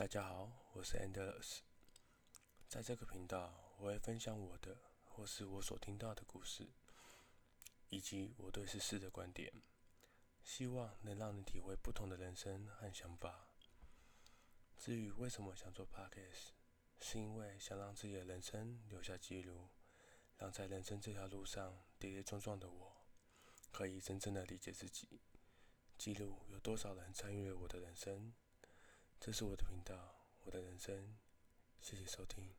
[0.00, 1.58] 大家好，我是 Endless。
[2.66, 6.70] 在这个频道，我会分享我的或是我所听到的故事，
[7.90, 9.52] 以及我对世事的观点，
[10.42, 13.50] 希望能让你体会不同的人生和想法。
[14.78, 16.52] 至于为什么想做 Podcast，
[17.02, 19.68] 是因为想让自己的人生留下记录，
[20.38, 22.96] 让在人生这条路上跌跌撞撞的我，
[23.70, 25.20] 可以真正的理解自己，
[25.98, 28.32] 记录有多少人参与了我的人生。
[29.20, 29.94] 这是我的频道，
[30.44, 31.14] 我的人生。
[31.82, 32.54] 谢谢收听。